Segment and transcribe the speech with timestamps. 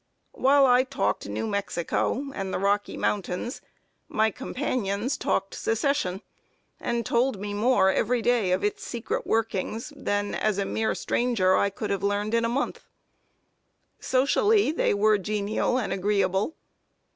[0.31, 3.61] While I talked New Mexico and the Rocky Mountains,
[4.09, 6.23] my companions talked Secession;
[6.79, 11.55] and told me more, every day, of its secret workings, than as a mere stranger
[11.55, 12.83] I could have learned in a month.
[13.99, 16.55] Socially, they were genial and agreeable.